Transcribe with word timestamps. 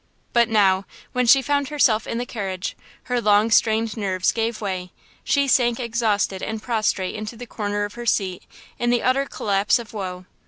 But 0.33 0.49
now, 0.49 0.87
when 1.11 1.27
she 1.27 1.43
found 1.43 1.67
herself 1.69 2.07
in 2.07 2.17
the 2.17 2.25
carriage, 2.25 2.75
her 3.03 3.21
long 3.21 3.51
strained 3.51 3.95
nerves 3.95 4.31
gave 4.31 4.59
way–she 4.59 5.47
sank 5.47 5.79
exhausted 5.79 6.41
and 6.41 6.59
prostrates 6.59 7.15
into 7.15 7.37
the 7.37 7.45
corner 7.45 7.85
of 7.85 7.93
her 7.93 8.07
seat, 8.07 8.41
in 8.79 8.89
the 8.89 9.03
utter 9.03 9.27
collapse 9.27 9.77
of 9.77 9.93
woe! 9.93 10.25